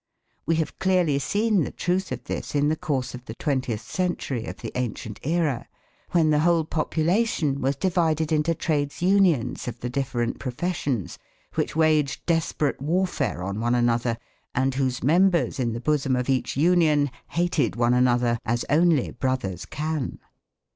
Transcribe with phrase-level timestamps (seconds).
[0.47, 4.45] We have clearly seen the truth of this in the course of the twentieth century
[4.47, 5.67] of the ancient era,
[6.09, 11.19] when the whole population was divided into trades unions of the different professions,
[11.53, 14.17] which waged desperate warfare on one another,
[14.55, 19.67] and whose members in the bosom of each union hated one another as only brothers
[19.67, 20.17] can.